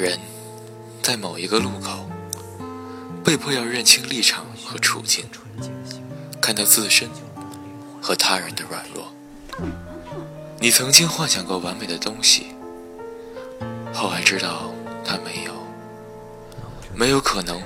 [0.00, 0.18] 人
[1.02, 2.08] 在某一个路口，
[3.22, 5.26] 被迫要认清立场和处境，
[6.40, 7.06] 看到自身
[8.00, 9.12] 和他人的软弱。
[10.58, 12.46] 你曾经幻想过完美的东西，
[13.92, 14.72] 后来知道
[15.04, 15.52] 它没有，
[16.94, 17.60] 没有可能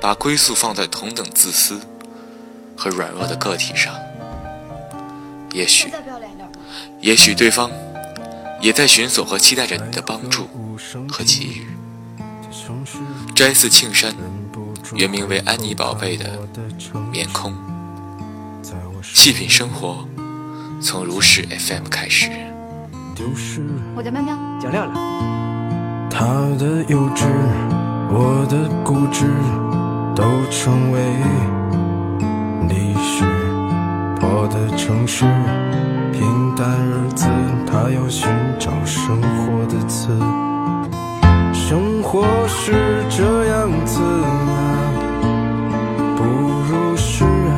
[0.00, 1.80] 把归宿放在同等自私
[2.76, 3.92] 和软弱的个体上。
[5.52, 5.90] 也许，
[7.00, 7.68] 也许对方
[8.60, 10.48] 也在寻索和期待着你的帮助
[11.08, 11.66] 和奇遇。
[13.34, 14.14] 摘自庆山，
[14.94, 16.38] 原名为安妮宝贝的
[17.12, 17.52] 面空。
[19.02, 20.06] 细品生活。
[20.80, 22.30] 从如是 FM 开始。
[23.96, 26.08] 我叫喵喵，叫亮亮。
[26.08, 26.24] 他
[26.56, 27.26] 的幼稚，
[28.10, 29.26] 我的固执，
[30.14, 30.22] 都
[30.52, 31.00] 成为
[32.68, 33.24] 历史。
[34.20, 35.24] 破的城市，
[36.12, 37.26] 平淡日子，
[37.66, 40.16] 他要寻找生活的词。
[42.10, 44.32] 或是这样子啊，
[46.16, 47.52] 不如是啊。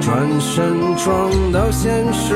[0.00, 2.34] 转身撞到现实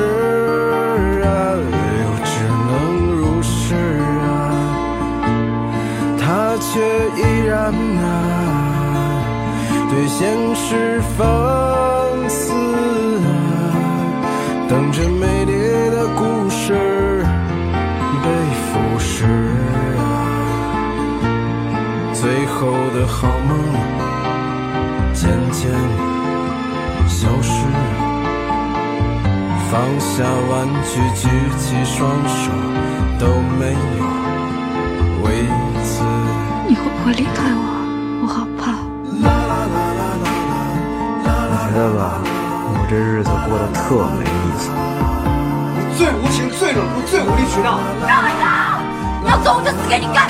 [1.25, 1.27] 啊，
[1.59, 2.31] 又只
[2.69, 2.71] 能
[3.17, 4.31] 如是啊。
[6.17, 6.79] 他却
[7.21, 7.57] 依然
[7.99, 8.07] 啊，
[9.89, 11.27] 对现实放
[23.07, 23.57] 好梦
[25.13, 25.71] 渐渐。
[27.07, 27.63] 消失，
[29.71, 31.27] 放下玩具，举
[31.57, 32.51] 起双手，
[33.17, 33.25] 都
[33.57, 33.77] 没有
[35.23, 35.25] 为
[35.83, 36.03] 此。
[36.67, 37.59] 你会不会离开我？
[38.21, 38.61] 我好怕。
[41.49, 41.99] 我觉得吧，
[42.69, 43.81] 我这日子过得特
[44.19, 44.27] 没意
[44.59, 44.69] 思。
[45.73, 47.79] 你最无情、最冷酷、最无理取闹。
[48.05, 48.29] 让开
[49.25, 50.29] 要走，我就死给你看。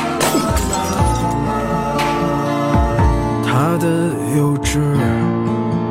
[3.47, 3.87] 他的
[4.37, 4.77] 幼稚。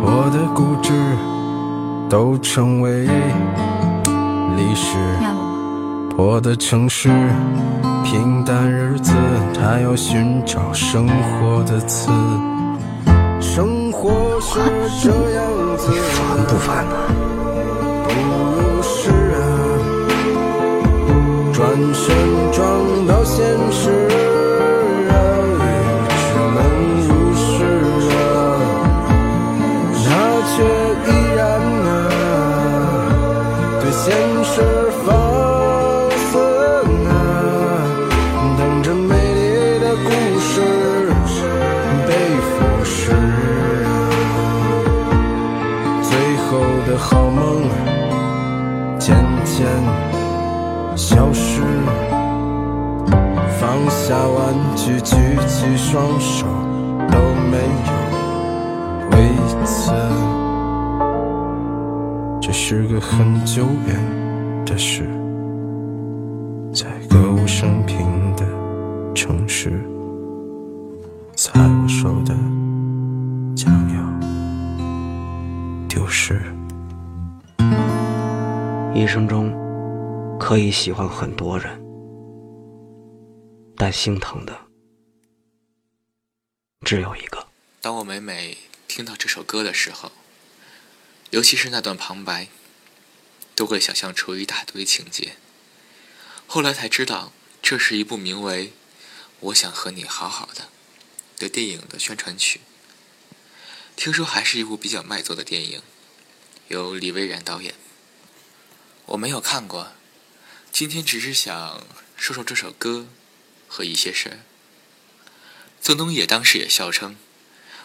[0.02, 0.92] 我的固执
[2.08, 3.06] 都成为
[4.56, 4.96] 历史，
[6.14, 7.08] 破的城市，
[8.04, 9.12] 平淡日子，
[9.54, 12.12] 他要寻找生活的刺。
[13.40, 14.60] 生活是
[15.02, 16.94] 这样子，烦不烦呢？
[18.04, 18.10] 不
[18.60, 19.40] 如是啊，
[21.52, 22.14] 转身
[22.52, 22.62] 撞
[23.08, 24.25] 到现实。
[63.26, 65.02] 很久远的事，
[66.72, 68.06] 在歌舞升平
[68.36, 68.46] 的
[69.16, 69.82] 城市，
[71.34, 72.32] 在我手的
[73.56, 76.40] 将要丢失。
[78.94, 79.52] 一生中。
[80.38, 81.82] 可以喜欢很多人，
[83.74, 84.56] 但心疼的
[86.82, 87.44] 只有一个。
[87.80, 90.12] 当我每每听到这首歌的时候，
[91.30, 92.46] 尤其是那段旁白，
[93.56, 95.36] 都会想象出一大堆情节。
[96.46, 98.68] 后来才知道，这是一部名为
[99.40, 100.68] 《我想和你好好的》
[101.40, 102.60] 的电影的宣传曲。
[103.96, 105.82] 听说还是一部比较卖座的电影，
[106.68, 107.74] 由李蔚然导演。
[109.06, 109.92] 我没有看过。
[110.70, 113.08] 今天只是想说说这首歌
[113.66, 114.38] 和一些事儿。
[115.80, 117.16] 曾东野当时也笑称，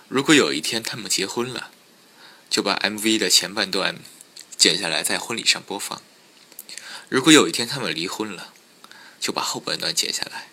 [0.10, 1.72] 如果有一天他们结婚了，
[2.50, 4.00] 就把 MV 的前半段
[4.62, 6.04] 剪下来在婚礼上播放；
[7.10, 8.54] 如果有一天他们离婚了，
[9.20, 10.50] 就把后半段剪下来，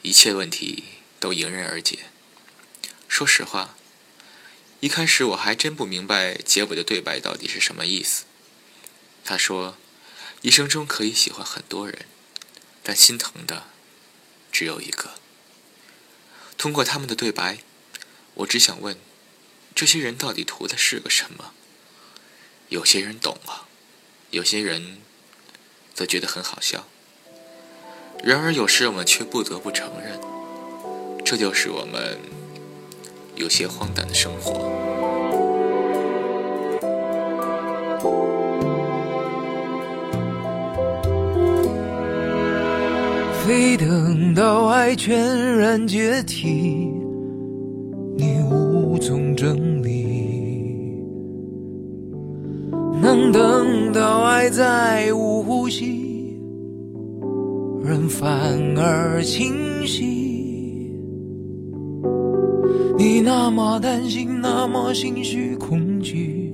[0.00, 0.84] 一切问题
[1.20, 2.06] 都迎刃而解。
[3.06, 3.76] 说实话，
[4.80, 8.24] 一开始我还真不明白结尾的对白到底是什么意思。
[9.22, 9.76] 他说。
[10.40, 12.06] 一生中可以喜欢很多人，
[12.84, 13.64] 但心疼的
[14.52, 15.14] 只有一个。
[16.56, 17.58] 通过他们的对白，
[18.34, 18.96] 我只想问：
[19.74, 21.52] 这些人到底图的是个什么？
[22.68, 23.64] 有些人懂了，
[24.30, 24.98] 有些人
[25.94, 26.84] 则觉得很好笑。
[28.22, 30.20] 然而，有时我们却不得不承认，
[31.24, 32.18] 这就是我们
[33.36, 34.68] 有些荒诞的生活。
[43.46, 46.92] 非等到爱全然解体，
[48.14, 49.77] 你无从整
[54.50, 56.40] 再无呼吸，
[57.82, 58.28] 人反
[58.76, 60.92] 而清晰。
[62.96, 66.52] 你那么担心，那么心虚恐惧，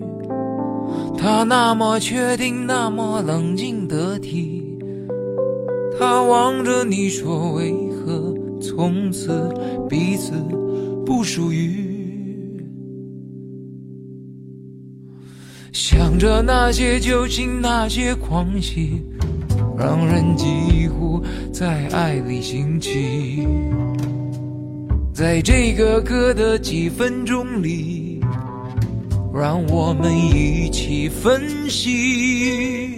[1.16, 4.62] 他那么确定，那么冷静得体。
[5.98, 9.48] 他望着你说：“为何从此
[9.88, 10.32] 彼此
[11.06, 11.82] 不属于？”
[15.86, 19.02] 想着那些旧情，那些狂喜，
[19.76, 21.22] 让人几乎
[21.52, 23.46] 在爱里兴起。
[25.12, 28.18] 在这个歌的几分钟里，
[29.34, 32.96] 让我们一起分析。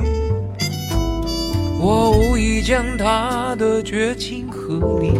[1.80, 5.10] 我无意将他的绝情合理，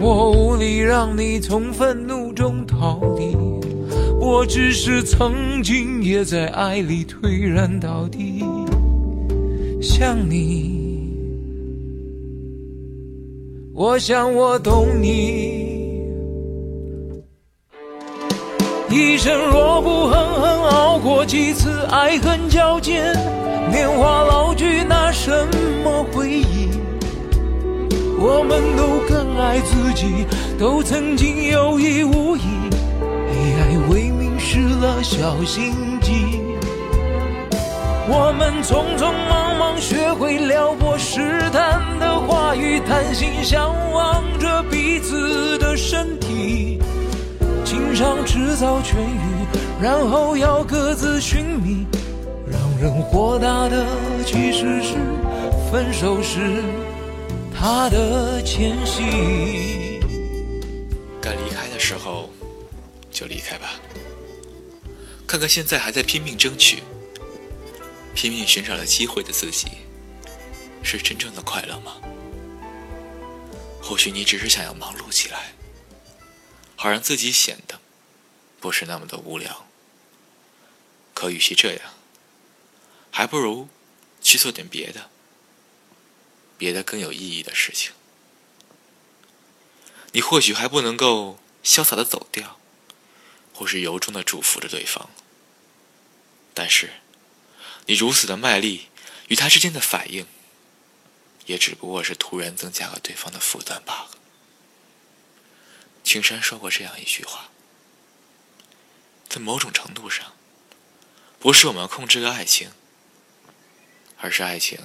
[0.00, 3.36] 我无力让你从愤怒中逃离，
[4.26, 8.44] 我只是曾经也在爱里颓然到底。
[9.80, 11.14] 想你，
[13.72, 16.00] 我想我懂你。
[18.90, 23.12] 一生若不狠狠熬过几次爱恨交煎，
[23.70, 25.30] 年华老去，拿什
[25.84, 26.68] 么回忆？
[28.18, 30.26] 我们都更爱自己，
[30.58, 32.40] 都曾经有意无意，
[34.86, 36.40] 了小心机。
[38.08, 46.80] 我们匆匆忙忙学会撩拨试探的话语，贪心向往着彼此的身体，
[47.64, 51.84] 情伤迟早痊愈，然后要各自寻觅。
[52.48, 53.84] 让人豁达的
[54.24, 54.94] 其实是
[55.68, 56.62] 分手时
[57.52, 59.98] 他的前夕。
[61.20, 62.30] 该离开的时候
[63.10, 63.72] 就离开吧，
[65.26, 66.82] 看看现在还在拼命争取、
[68.14, 69.66] 拼命寻找的机会的自己，
[70.84, 72.00] 是真正的快乐吗？
[73.82, 75.54] 或许你只是想要忙碌起来，
[76.76, 77.80] 好让自己显得
[78.60, 79.66] 不是那么的无聊。
[81.12, 81.94] 可与其这样，
[83.10, 83.68] 还不如
[84.20, 85.10] 去做点别的，
[86.56, 87.92] 别的更有意义的事情。
[90.12, 92.55] 你或许还不能够潇洒的走掉，
[93.56, 95.08] 或是由衷的祝福着对方，
[96.52, 96.90] 但是
[97.86, 98.88] 你如此的卖力，
[99.28, 100.26] 与他之间的反应，
[101.46, 104.10] 也只不过是突然增加了对方的负担罢了。
[106.04, 107.48] 青山说过这样一句话：
[109.28, 110.34] 在某种程度上，
[111.40, 112.70] 不是我们控制了爱情。
[114.18, 114.78] 而是爱情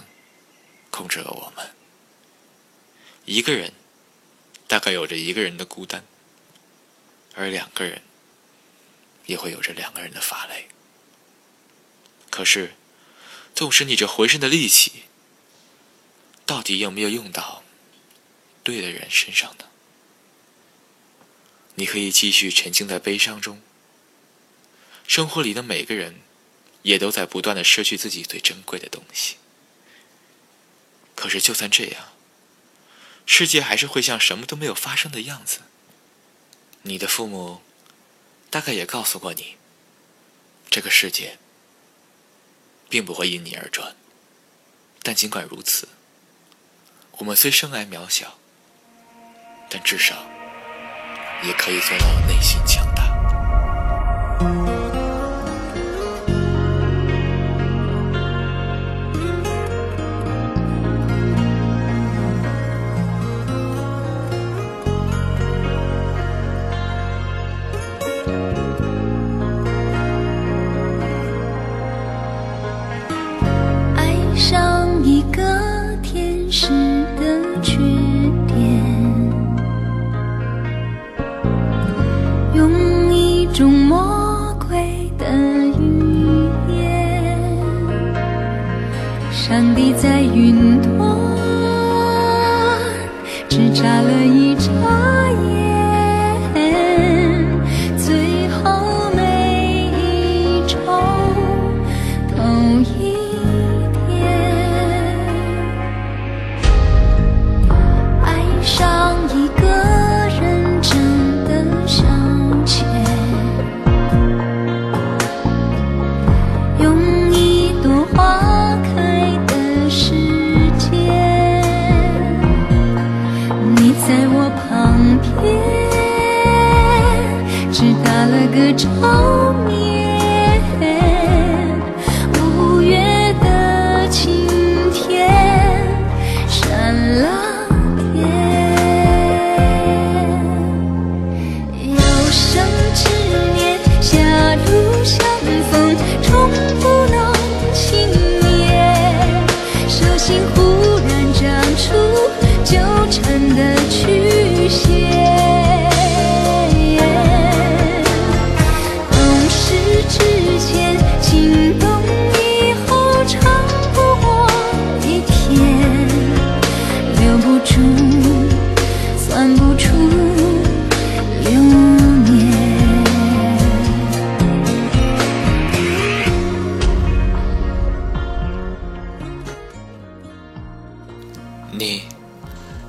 [0.90, 1.74] 控制了我们。
[3.24, 3.72] 一个人
[4.68, 6.04] 大概有着一个人的孤单，
[7.34, 8.02] 而两个人
[9.26, 10.68] 也会有着两个人的乏累。
[12.30, 12.76] 可是，
[13.54, 15.04] 纵使你这浑身的力气，
[16.46, 17.64] 到底有没有用到
[18.64, 19.66] 对的人身上呢？
[21.76, 23.62] 你可以继续沉浸在悲伤中。
[25.08, 26.22] 生活里的每个人。
[26.84, 29.36] 也都在不断的失去自己最珍贵的东西。
[31.14, 32.14] 可是，就算这样，
[33.28, 35.60] 世界还是会像什么都没有发生的样子。
[36.82, 37.62] 你的父母
[38.52, 39.56] 大概也告诉过你，
[40.70, 41.38] 这个世界
[42.90, 43.96] 并不会因你而转。
[45.02, 45.88] 但尽管如此，
[47.14, 48.38] 我们虽生来渺小，
[49.70, 50.28] 但至少
[51.44, 53.01] 也可以做到内心强大。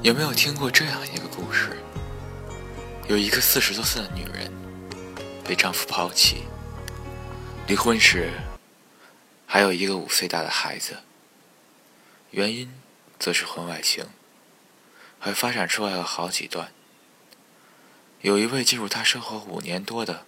[0.02, 1.80] 有没有听过这样一个故事？
[3.08, 4.52] 有一个四十多岁的女人
[5.44, 6.42] 被丈夫抛弃，
[7.68, 8.32] 离婚时
[9.46, 10.96] 还有一个五岁大的孩子，
[12.32, 12.74] 原因
[13.20, 14.06] 则是婚外情，
[15.20, 16.72] 还发展出来了好几段。
[18.22, 20.26] 有一位进入她生活五年多的，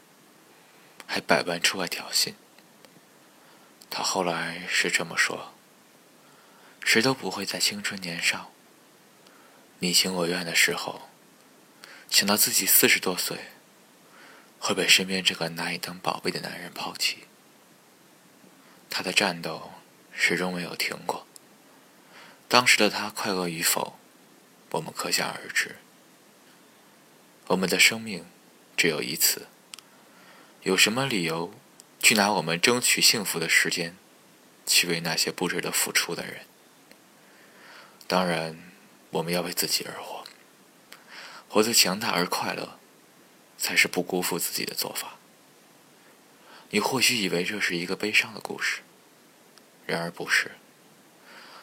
[1.05, 2.35] 还百般出外挑衅。
[3.91, 5.53] 她后来是这么说。
[6.85, 8.53] 谁都不会在青春年少、
[9.85, 11.11] 你情我愿的时候，
[12.09, 13.37] 想到自己四十多岁
[14.59, 17.25] 会被身边这个拿你当宝贝的男人抛弃。
[18.89, 19.73] 他的战斗
[20.11, 21.27] 始终没有停过。
[22.49, 23.99] 当时的他快乐与否，
[24.71, 25.77] 我们可想而知。
[27.49, 28.25] 我们的生命
[28.79, 29.49] 只有一次，
[30.63, 31.53] 有什么理由
[32.01, 33.95] 去拿我们争取幸福的时间，
[34.65, 36.47] 去为那些不值得付出的人？
[38.07, 38.64] 当然，
[39.15, 40.25] 我们要为自己而活，
[41.49, 42.79] 活得强大而快乐，
[43.57, 45.17] 才是不辜负自己的做法。
[46.71, 48.81] 你或许以为这是一个悲伤的故事，
[49.87, 50.53] 然而不是。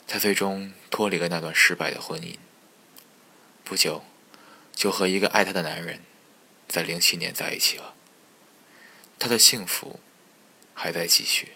[0.07, 2.37] 他最终脱离了那段失败的婚姻，
[3.63, 4.03] 不久，
[4.73, 6.01] 就和一个爱他的男人，
[6.67, 7.93] 在零七年在一起了。
[9.19, 9.99] 他的幸福
[10.73, 11.53] 还在继续。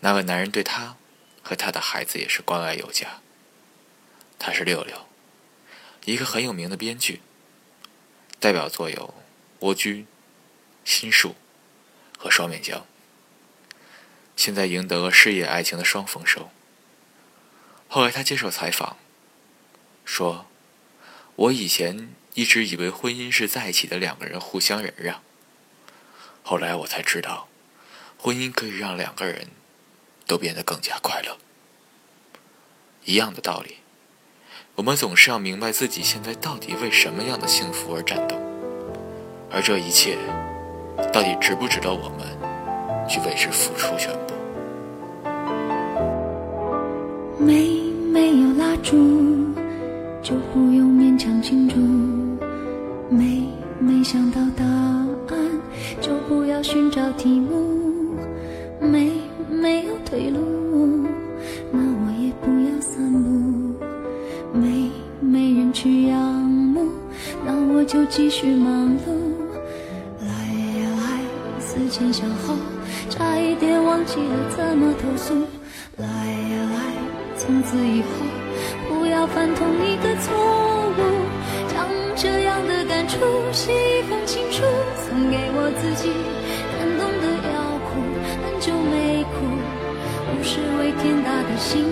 [0.00, 0.96] 那个男人对他。
[1.42, 3.22] 和他的孩子也是关爱有加。
[4.40, 5.06] 他是六六，
[6.06, 7.20] 一个很有名的编剧，
[8.40, 9.14] 代表作有
[9.66, 9.94] 《蜗居》
[10.84, 11.36] 《心术》
[12.18, 12.78] 和《双面胶》。
[14.34, 16.50] 现在赢得了事业爱情的双丰收。
[17.86, 18.96] 后来他接受采访，
[20.04, 20.46] 说
[21.36, 25.22] ：“我以前一直以为婚姻是在一起的两个人互相忍让，
[26.42, 27.48] 后来我才知道，
[28.18, 29.50] 婚姻可以让两个人。”
[30.26, 31.38] 都变得更加快乐。
[33.04, 33.78] 一样的道理，
[34.76, 38.34] 我们总是要明白自己现在到底为什么样的幸福而战斗，
[39.50, 40.16] 而这一切，
[41.12, 42.26] 到底值不值得我们
[43.06, 44.34] 去为之付出全部？
[47.38, 48.96] 没没有蜡烛，
[50.22, 51.76] 就不用勉强庆祝；
[53.14, 53.46] 没
[53.78, 55.60] 没想到答案，
[56.00, 58.16] 就不要寻找题目；
[58.80, 59.10] 没。
[59.52, 61.09] 没有退路，
[67.90, 69.10] 就继续忙碌。
[70.20, 70.30] 来
[70.78, 72.54] 呀来，思前想后，
[73.08, 75.34] 差一点忘记了怎么投诉。
[75.96, 76.78] 来呀来，
[77.36, 78.08] 从此以后
[78.88, 80.32] 不要犯同一个错
[80.98, 81.02] 误。
[81.66, 83.18] 将这样的感触
[83.50, 84.62] 写一封情书，
[85.02, 86.12] 送给我自己。
[86.78, 87.58] 感动的要
[87.90, 88.06] 哭，
[88.46, 89.34] 很久没哭。
[90.30, 91.82] 不是为天大的幸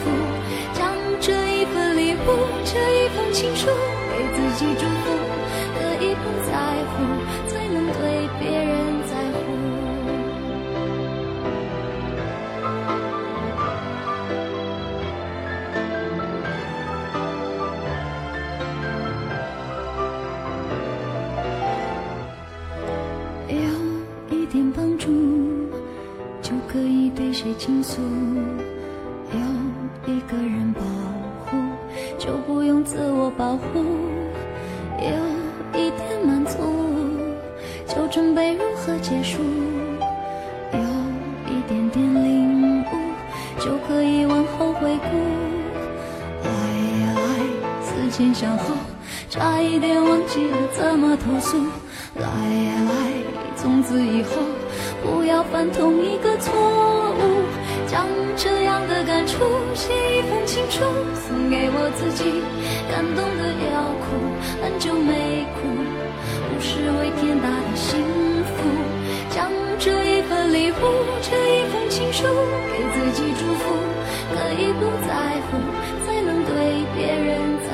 [0.00, 0.08] 福，
[0.72, 1.30] 将这
[1.60, 3.68] 一份礼物，这一封情书，
[4.08, 5.12] 给自己祝福，
[48.12, 48.74] 前想后，
[49.30, 51.56] 差一点忘记了怎么投诉。
[52.14, 52.92] 来呀来，
[53.56, 54.36] 从此以后。
[55.02, 57.22] 不要犯同一个错误，
[57.88, 59.38] 将这样的感触
[59.74, 60.84] 写一封情书，
[61.26, 62.44] 送给我自己。
[62.92, 64.12] 感动的要哭，
[64.62, 65.72] 很久没哭，
[66.52, 67.98] 不是为天大的幸
[68.44, 68.60] 福。
[69.30, 69.50] 将，
[69.80, 70.84] 这一份礼物，
[71.24, 72.28] 这一封情书，
[72.70, 73.72] 给自己祝福，
[74.36, 75.56] 可以不在乎，
[76.04, 77.71] 才能对别人。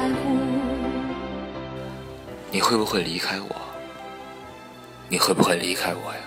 [2.50, 3.56] 你会不会离开我？
[5.10, 6.20] 你会不会离开我呀？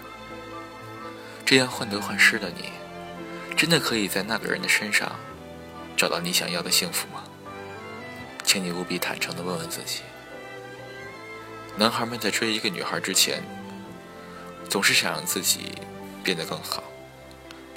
[1.43, 2.71] 这样患得患失的你，
[3.57, 5.11] 真的可以在那个人的身上
[5.97, 7.23] 找到你想要的幸福吗？
[8.43, 10.01] 请你务必坦诚的问问自己。
[11.75, 13.41] 男孩们在追一个女孩之前，
[14.69, 15.71] 总是想让自己
[16.23, 16.83] 变得更好，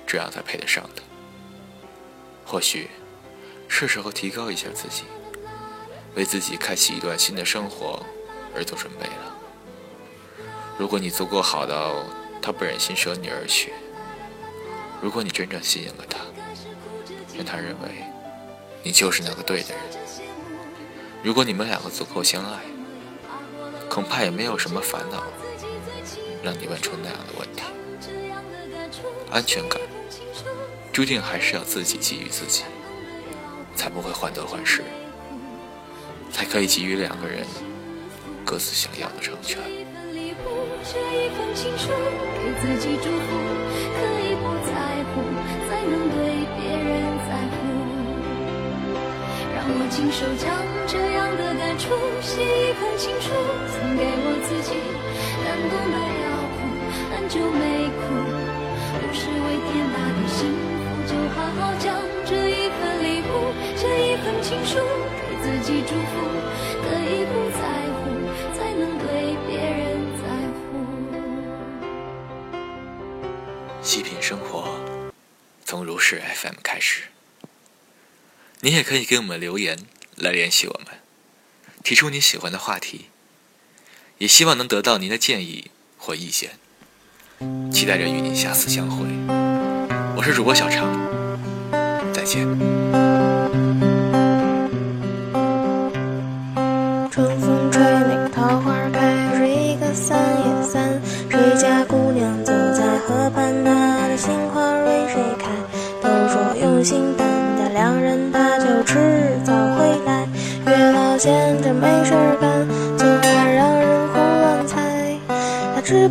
[0.07, 1.03] 这样才配得上的。
[2.45, 2.91] 或许
[3.69, 5.05] 是时候提高一下自己，
[6.15, 8.05] 为自己开启一段新的生活
[8.55, 9.37] 而做准备了。
[10.79, 12.05] 如果你足够好到……
[12.47, 13.73] 他不忍心舍你而去。
[15.01, 16.19] 如果你真正吸引了他，
[17.35, 18.05] 让他认为
[18.83, 19.83] 你就是那个对的人。
[21.23, 22.61] 如果你们两个足够相爱，
[23.89, 25.25] 恐怕也没有什么烦恼
[26.43, 27.63] 让你问出那样的问题。
[29.31, 29.81] 安全感
[30.93, 32.65] 注定还是要自己给予自己，
[33.75, 34.85] 才不会患得患失，
[36.31, 37.47] 才可以给予两个人
[38.45, 39.59] 各自想要的成全。
[40.85, 43.27] 这一封情书，给自己祝福，
[43.97, 44.71] 可以不在
[45.11, 45.25] 乎，
[45.67, 46.93] 才能对别人
[47.25, 47.57] 在乎。
[49.57, 50.45] 让我亲手将
[50.87, 51.89] 这样的感触
[52.21, 53.33] 写一封情书，
[53.73, 54.77] 送给我自己。
[55.41, 56.69] 感动没要哭，
[57.17, 58.13] 很久没哭，
[59.01, 61.97] 不是为天大的幸福，就好好将
[62.29, 64.77] 这一份礼物，这一份情书，
[65.25, 66.13] 给自己祝福，
[76.07, 77.05] 是 FM 开始。
[78.61, 79.79] 你也可以给我们留言
[80.17, 80.99] 来联系我们，
[81.83, 83.07] 提出你喜欢的话题，
[84.19, 86.59] 也希望能得到您的建议或意见。
[87.73, 89.07] 期待着与您下次相会。
[90.15, 90.93] 我是主播小常，
[92.13, 92.84] 再见。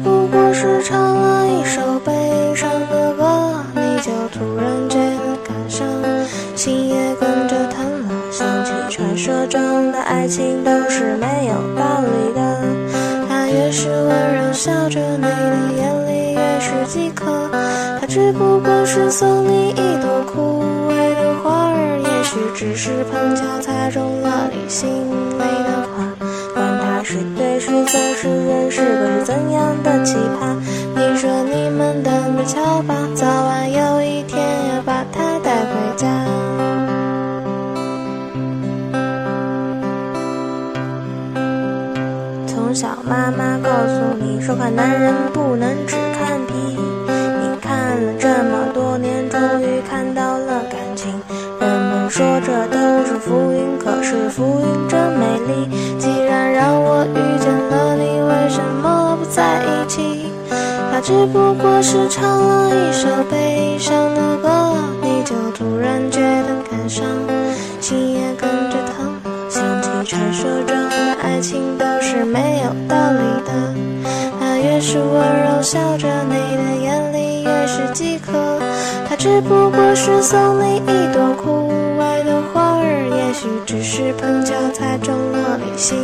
[0.04, 5.88] 不过是唱了一首悲伤的歌，你就突然觉得感伤，
[6.56, 8.10] 心也跟着疼了。
[8.30, 12.62] 想起传说中的爱情都是没有道理的，
[13.30, 17.26] 他越是温柔笑着，你的眼里越是饥渴。
[18.02, 25.63] 他只不过是送你一朵枯萎的花儿，也许只是碰巧猜中了你心里。
[27.74, 30.56] 对是错是人是鬼是怎样的奇葩，
[30.96, 36.08] 你说你们等着瞧吧，早晚有一天要把它带回家。
[42.46, 45.96] 从小妈妈告诉你说，看男人不能直
[60.92, 67.06] 他只不过是唱了一首悲伤的歌，你就突然觉得感伤，
[67.82, 69.14] 心也跟着疼。
[69.50, 73.52] 想起传说中的爱情都是没有道理的，
[74.40, 75.06] 他越是温
[75.44, 77.44] 柔笑着，你的眼里。
[77.44, 78.32] 越是饥渴，
[79.10, 81.70] 他只不过是送你一朵枯
[82.00, 85.98] 萎的花儿，也许只是碰巧猜中了你心。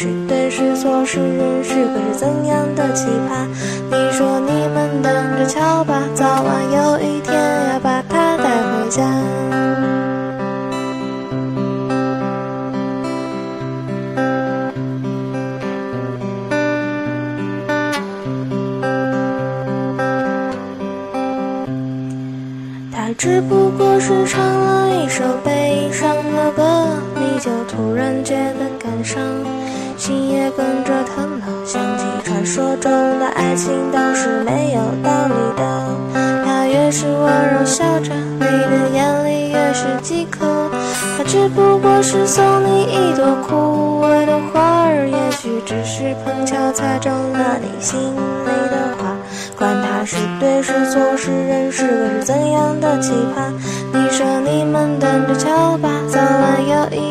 [0.00, 3.44] 是对是错是人是鬼是怎样的奇葩，
[3.90, 7.34] 你说你们等着瞧吧，早晚有一天
[7.72, 9.02] 要把它带回家。
[42.10, 49.14] 是送你一朵枯萎的花儿，也许只是碰巧擦中了你心里的话。
[49.58, 53.52] 管他是对是错，是人是鬼，是怎样的期盼？
[53.92, 57.07] 你说你们等着瞧吧，早晚有一。